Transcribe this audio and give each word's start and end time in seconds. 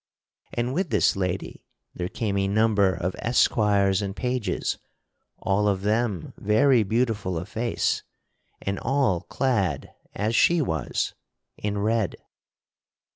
And 0.55 0.73
with 0.73 0.89
this 0.89 1.15
lady 1.15 1.63
there 1.93 2.07
came 2.09 2.35
a 2.35 2.47
number 2.47 2.91
of 2.91 3.15
esquires 3.19 4.01
and 4.01 4.15
pages, 4.15 4.79
all 5.37 5.67
of 5.67 5.83
them 5.83 6.33
very 6.37 6.81
beautiful 6.81 7.37
of 7.37 7.47
face, 7.47 8.01
and 8.63 8.79
all 8.79 9.21
clad, 9.21 9.91
as 10.15 10.35
she 10.35 10.59
was, 10.59 11.13
in 11.55 11.77
red. 11.77 12.15